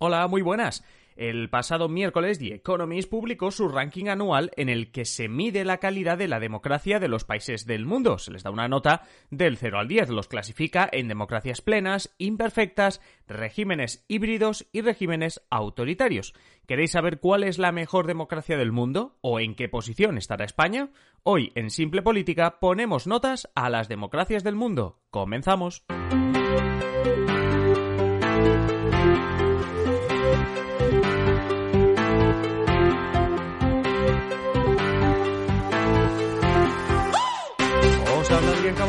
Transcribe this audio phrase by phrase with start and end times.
[0.00, 0.84] Hola, muy buenas.
[1.16, 5.78] El pasado miércoles The Economist publicó su ranking anual en el que se mide la
[5.78, 8.18] calidad de la democracia de los países del mundo.
[8.18, 9.02] Se les da una nota
[9.32, 10.10] del 0 al 10.
[10.10, 16.34] Los clasifica en democracias plenas, imperfectas, regímenes híbridos y regímenes autoritarios.
[16.68, 20.90] ¿Queréis saber cuál es la mejor democracia del mundo o en qué posición estará España?
[21.24, 25.00] Hoy en Simple Política ponemos notas a las democracias del mundo.
[25.10, 25.84] Comenzamos.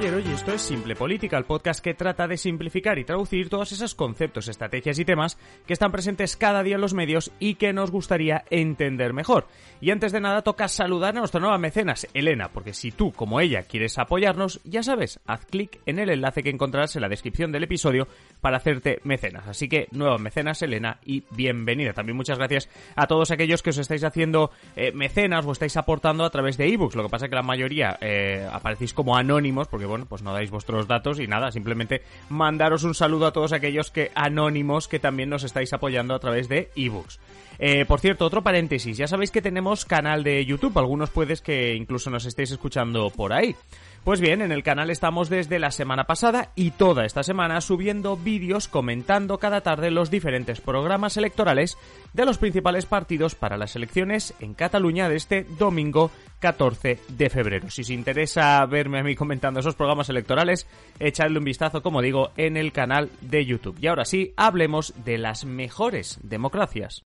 [0.00, 3.70] Caballero y esto es Simple Política, el podcast que trata de simplificar y traducir todos
[3.72, 7.74] esos conceptos, estrategias y temas que están presentes cada día en los medios y que
[7.74, 9.46] nos gustaría entender mejor.
[9.82, 13.40] Y antes de nada toca saludar a nuestra nueva mecenas, Elena, porque si tú, como
[13.40, 17.52] ella, quieres apoyarnos, ya sabes, haz clic en el enlace que encontrarás en la descripción
[17.52, 18.08] del episodio
[18.40, 19.48] para hacerte mecenas.
[19.48, 21.92] Así que, nueva mecenas, Elena, y bienvenida.
[21.92, 26.24] También muchas gracias a todos aquellos que os estáis haciendo eh, mecenas o estáis aportando
[26.24, 26.96] a través de ebooks.
[26.96, 30.32] Lo que pasa es que la mayoría eh, aparecéis como anónimos, porque bueno, pues no
[30.32, 34.98] dais vuestros datos y nada, simplemente mandaros un saludo a todos aquellos que anónimos que
[34.98, 37.20] también nos estáis apoyando a través de ebooks.
[37.58, 41.74] Eh, por cierto, otro paréntesis, ya sabéis que tenemos canal de YouTube, algunos puedes que
[41.74, 43.54] incluso nos estéis escuchando por ahí.
[44.04, 48.16] Pues bien, en el canal estamos desde la semana pasada y toda esta semana subiendo
[48.16, 51.76] vídeos comentando cada tarde los diferentes programas electorales
[52.14, 57.68] de los principales partidos para las elecciones en Cataluña de este domingo 14 de febrero.
[57.68, 60.66] Si os interesa verme a mí comentando esos programas electorales,
[60.98, 63.76] echadle un vistazo, como digo, en el canal de YouTube.
[63.82, 67.04] Y ahora sí, hablemos de las mejores democracias.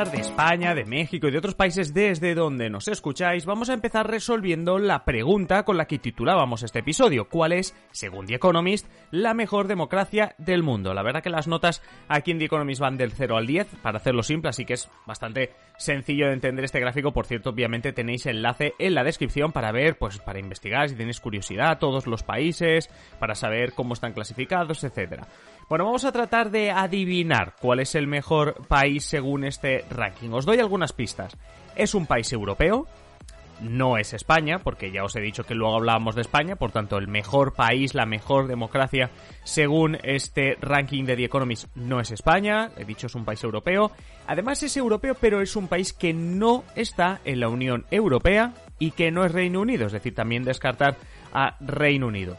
[0.00, 4.08] De España, de México y de otros países desde donde nos escucháis, vamos a empezar
[4.08, 7.28] resolviendo la pregunta con la que titulábamos este episodio.
[7.28, 10.94] ¿Cuál es, según The Economist, la mejor democracia del mundo?
[10.94, 13.98] La verdad que las notas aquí en The Economist van del 0 al 10, para
[13.98, 17.12] hacerlo simple, así que es bastante sencillo de entender este gráfico.
[17.12, 21.20] Por cierto, obviamente tenéis enlace en la descripción para ver, pues para investigar si tenéis
[21.20, 22.88] curiosidad, todos los países,
[23.18, 25.26] para saber cómo están clasificados, etcétera.
[25.68, 30.30] Bueno, vamos a tratar de adivinar cuál es el mejor país según este ranking.
[30.32, 31.36] Os doy algunas pistas.
[31.76, 32.86] Es un país europeo,
[33.60, 36.98] no es España, porque ya os he dicho que luego hablábamos de España, por tanto
[36.98, 39.10] el mejor país, la mejor democracia
[39.44, 43.90] según este ranking de The Economist no es España, he dicho es un país europeo,
[44.26, 48.92] además es europeo pero es un país que no está en la Unión Europea y
[48.92, 50.96] que no es Reino Unido, es decir, también descartar
[51.32, 52.36] a Reino Unido.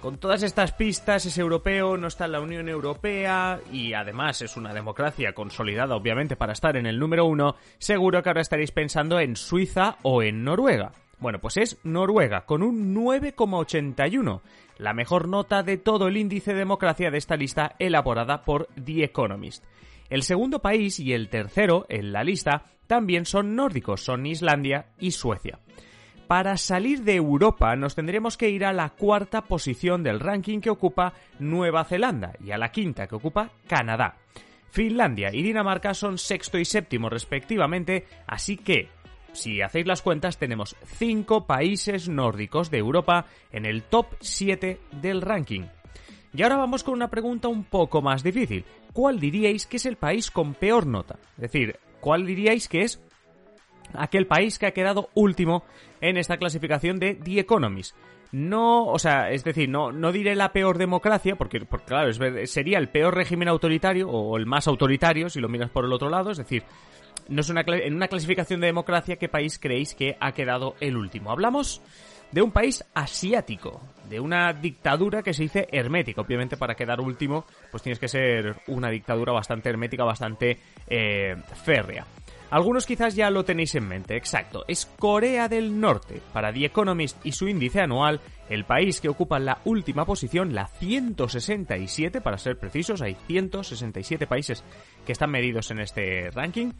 [0.00, 4.56] Con todas estas pistas es europeo, no está en la Unión Europea y además es
[4.56, 9.18] una democracia consolidada obviamente para estar en el número uno, seguro que ahora estaréis pensando
[9.18, 10.92] en Suiza o en Noruega.
[11.18, 14.40] Bueno, pues es Noruega, con un 9,81,
[14.78, 19.02] la mejor nota de todo el índice de democracia de esta lista elaborada por The
[19.02, 19.64] Economist.
[20.10, 25.10] El segundo país y el tercero en la lista también son nórdicos, son Islandia y
[25.10, 25.58] Suecia.
[26.28, 30.68] Para salir de Europa nos tendremos que ir a la cuarta posición del ranking que
[30.68, 34.18] ocupa Nueva Zelanda y a la quinta que ocupa Canadá.
[34.70, 38.90] Finlandia y Dinamarca son sexto y séptimo respectivamente, así que
[39.32, 45.22] si hacéis las cuentas, tenemos cinco países nórdicos de Europa en el top 7 del
[45.22, 45.62] ranking.
[46.34, 48.66] Y ahora vamos con una pregunta un poco más difícil.
[48.92, 51.18] ¿Cuál diríais que es el país con peor nota?
[51.36, 53.00] Es decir, ¿cuál diríais que es
[53.94, 55.64] aquel país que ha quedado último
[56.00, 57.96] en esta clasificación de The Economist.
[58.30, 62.12] No, o sea, es decir, no, no diré la peor democracia, porque, claro,
[62.46, 66.10] sería el peor régimen autoritario o el más autoritario si lo miras por el otro
[66.10, 66.62] lado, es decir,
[67.28, 70.96] no es una, en una clasificación de democracia, ¿qué país creéis que ha quedado el
[70.96, 71.30] último?
[71.30, 71.80] Hablamos
[72.30, 76.20] de un país asiático, de una dictadura que se dice hermética.
[76.20, 82.06] Obviamente para quedar último, pues tienes que ser una dictadura bastante hermética, bastante eh, férrea.
[82.50, 86.22] Algunos quizás ya lo tenéis en mente, exacto, es Corea del Norte.
[86.32, 90.66] Para The Economist y su índice anual, el país que ocupa la última posición, la
[90.66, 94.64] 167 para ser precisos, hay 167 países
[95.04, 96.72] que están medidos en este ranking.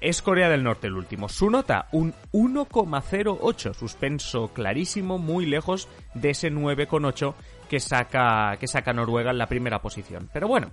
[0.00, 1.28] Es Corea del Norte el último.
[1.28, 3.74] Su nota, un 1,08.
[3.74, 7.34] Suspenso clarísimo, muy lejos de ese 9,8
[7.68, 10.30] que saca, que saca Noruega en la primera posición.
[10.32, 10.70] Pero bueno,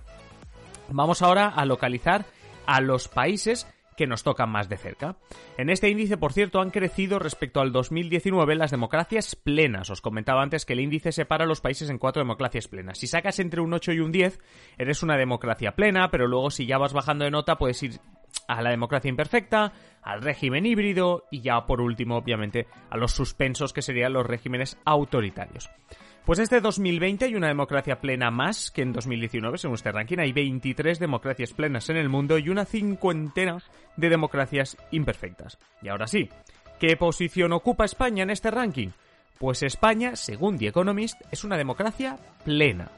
[0.88, 2.24] vamos ahora a localizar
[2.64, 3.66] a los países
[3.98, 5.16] que nos tocan más de cerca.
[5.58, 9.90] En este índice, por cierto, han crecido respecto al 2019 las democracias plenas.
[9.90, 12.98] Os comentaba antes que el índice separa los países en cuatro democracias plenas.
[12.98, 14.38] Si sacas entre un 8 y un 10,
[14.78, 18.00] eres una democracia plena, pero luego si ya vas bajando de nota puedes ir
[18.46, 23.72] a la democracia imperfecta, al régimen híbrido y ya por último, obviamente, a los suspensos
[23.72, 25.68] que serían los regímenes autoritarios.
[26.28, 30.18] Pues este 2020 hay una democracia plena más que en 2019, según este ranking.
[30.18, 33.62] Hay 23 democracias plenas en el mundo y una cincuentena
[33.96, 35.56] de democracias imperfectas.
[35.80, 36.28] Y ahora sí,
[36.78, 38.90] ¿qué posición ocupa España en este ranking?
[39.38, 42.90] Pues España, según The Economist, es una democracia plena.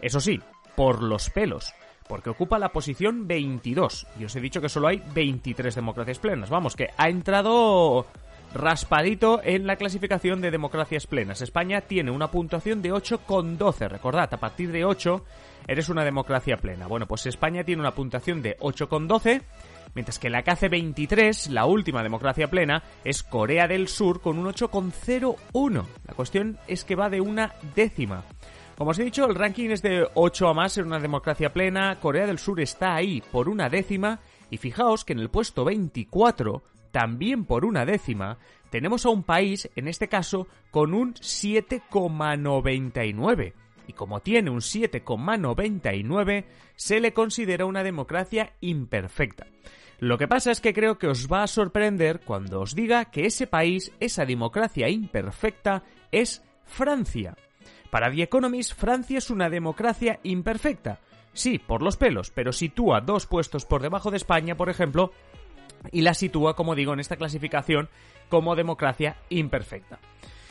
[0.00, 0.40] Eso sí,
[0.74, 1.74] por los pelos,
[2.08, 4.06] porque ocupa la posición 22.
[4.18, 6.48] Y os he dicho que solo hay 23 democracias plenas.
[6.48, 8.06] Vamos, que ha entrado
[8.54, 11.42] raspadito en la clasificación de democracias plenas.
[11.42, 13.88] España tiene una puntuación de 8,12.
[13.88, 15.24] Recordad, a partir de 8
[15.66, 16.86] eres una democracia plena.
[16.86, 19.42] Bueno, pues España tiene una puntuación de 8,12.
[19.94, 24.38] Mientras que la que hace 23, la última democracia plena, es Corea del Sur con
[24.38, 25.84] un 8,01.
[26.06, 28.24] La cuestión es que va de una décima.
[28.76, 31.98] Como os he dicho, el ranking es de 8 a más en una democracia plena.
[32.00, 34.20] Corea del Sur está ahí por una décima.
[34.50, 38.38] Y fijaos que en el puesto 24 también por una décima,
[38.70, 43.52] tenemos a un país, en este caso, con un 7,99.
[43.86, 46.44] Y como tiene un 7,99,
[46.76, 49.46] se le considera una democracia imperfecta.
[50.00, 53.26] Lo que pasa es que creo que os va a sorprender cuando os diga que
[53.26, 55.82] ese país, esa democracia imperfecta,
[56.12, 57.36] es Francia.
[57.90, 61.00] Para The Economist, Francia es una democracia imperfecta.
[61.32, 65.12] Sí, por los pelos, pero sitúa dos puestos por debajo de España, por ejemplo,
[65.92, 67.88] y la sitúa, como digo, en esta clasificación
[68.28, 69.98] como democracia imperfecta.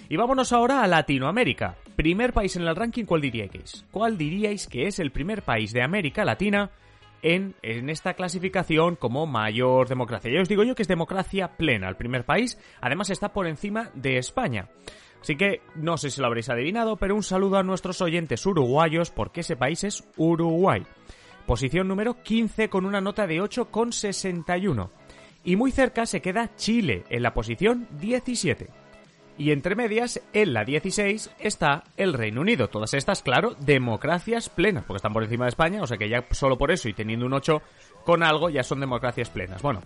[0.09, 1.75] Y vámonos ahora a Latinoamérica.
[1.95, 3.85] Primer país en el ranking, ¿cuál diríais?
[3.91, 6.71] ¿Cuál diríais que es el primer país de América Latina
[7.21, 10.31] en, en, esta clasificación como mayor democracia?
[10.31, 11.89] Ya os digo yo que es democracia plena.
[11.89, 14.69] El primer país, además, está por encima de España.
[15.21, 19.11] Así que no sé si lo habréis adivinado, pero un saludo a nuestros oyentes uruguayos
[19.11, 20.83] porque ese país es Uruguay.
[21.45, 24.89] Posición número 15 con una nota de 8,61.
[25.43, 28.67] Y muy cerca se queda Chile, en la posición 17.
[29.37, 32.69] Y entre medias, en la 16, está el Reino Unido.
[32.69, 36.25] Todas estas, claro, democracias plenas, porque están por encima de España, o sea que ya
[36.31, 37.61] solo por eso y teniendo un 8
[38.03, 39.61] con algo ya son democracias plenas.
[39.61, 39.83] Bueno,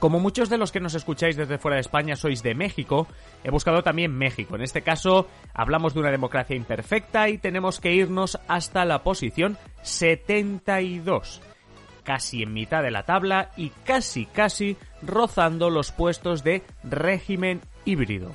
[0.00, 3.06] como muchos de los que nos escucháis desde fuera de España sois de México,
[3.44, 4.56] he buscado también México.
[4.56, 9.56] En este caso hablamos de una democracia imperfecta y tenemos que irnos hasta la posición
[9.82, 11.40] 72
[12.02, 18.32] casi en mitad de la tabla y casi casi rozando los puestos de régimen híbrido.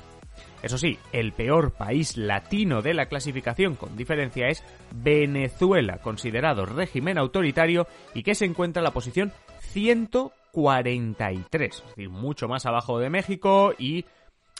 [0.62, 7.16] Eso sí, el peor país latino de la clasificación con diferencia es Venezuela, considerado régimen
[7.16, 13.10] autoritario y que se encuentra en la posición 143, es decir, mucho más abajo de
[13.10, 14.04] México y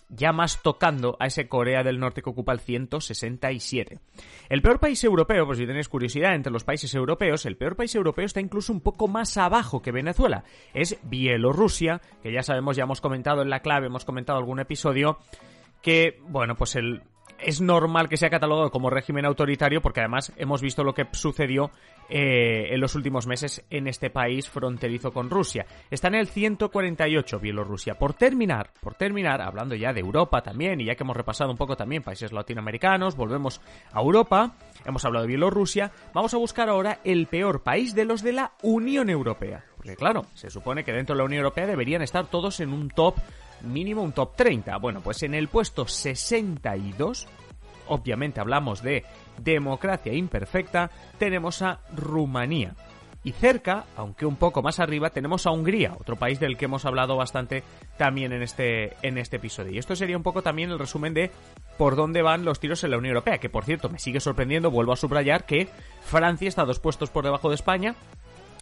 [0.09, 3.99] ya más tocando a ese Corea del Norte que ocupa el 167.
[4.49, 7.95] El peor país europeo, pues si tenéis curiosidad, entre los países europeos, el peor país
[7.95, 10.45] europeo está incluso un poco más abajo que Venezuela.
[10.75, 15.19] Es Bielorrusia, que ya sabemos, ya hemos comentado en la clave, hemos comentado algún episodio,
[15.83, 17.03] que, bueno, pues el,
[17.39, 21.71] es normal que sea catalogado como régimen autoritario porque además hemos visto lo que sucedió
[22.09, 25.67] eh, en los últimos meses en este país fronterizo con Rusia.
[25.91, 27.95] Está en el 148 Bielorrusia.
[27.99, 31.57] Por terminar, por terminar, hablando ya de Europa también y ya que hemos repasado un
[31.57, 33.61] poco también países latinoamericanos, volvemos
[33.93, 34.55] a Europa,
[34.85, 38.53] hemos hablado de Bielorrusia, vamos a buscar ahora el peor país de los de la
[38.63, 39.65] Unión Europea.
[39.77, 42.89] Porque claro, se supone que dentro de la Unión Europea deberían estar todos en un
[42.89, 43.17] top
[43.63, 44.77] mínimo un top 30.
[44.79, 47.27] Bueno, pues en el puesto 62,
[47.89, 49.05] obviamente hablamos de
[49.39, 52.75] democracia imperfecta, tenemos a Rumanía.
[53.25, 56.85] Y cerca, aunque un poco más arriba, tenemos a Hungría, otro país del que hemos
[56.85, 57.65] hablado bastante
[57.97, 59.73] también en este, en este episodio.
[59.73, 61.33] Y esto sería un poco también el resumen de
[61.77, 64.71] por dónde van los tiros en la Unión Europea, que por cierto me sigue sorprendiendo,
[64.71, 65.69] vuelvo a subrayar que
[66.01, 67.97] Francia está dos puestos por debajo de España,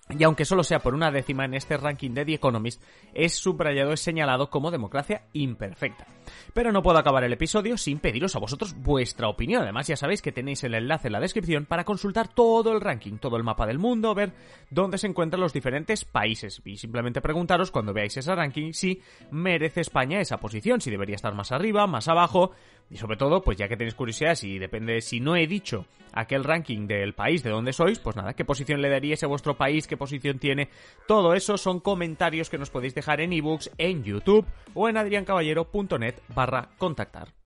[0.09, 2.81] y aunque solo sea por una décima en este ranking de The Economist,
[3.13, 6.07] es subrayado, es señalado como democracia imperfecta.
[6.55, 9.63] Pero no puedo acabar el episodio sin pediros a vosotros vuestra opinión.
[9.63, 13.19] Además, ya sabéis que tenéis el enlace en la descripción para consultar todo el ranking,
[13.19, 14.33] todo el mapa del mundo, ver
[14.71, 16.63] dónde se encuentran los diferentes países.
[16.65, 21.35] Y simplemente preguntaros cuando veáis ese ranking si merece España esa posición, si debería estar
[21.35, 22.53] más arriba, más abajo,
[22.91, 26.45] y sobre todo, pues ya que tenéis curiosidad, si depende, si no he dicho aquel
[26.45, 29.87] ranking del país de donde sois, pues nada, ¿qué posición le daríais a vuestro país?
[29.87, 30.71] qué posición tiene.
[31.07, 36.15] Todo eso son comentarios que nos podéis dejar en ebooks, en YouTube o en adriancaballero.net
[36.35, 37.46] barra contactar.